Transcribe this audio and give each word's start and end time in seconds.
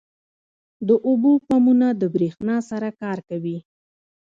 •د 0.87 0.89
اوبو 1.07 1.31
پمپونه 1.47 1.87
د 2.01 2.03
برېښنا 2.13 2.57
سره 2.69 2.89
کار 3.01 3.17
کوي. 3.29 3.57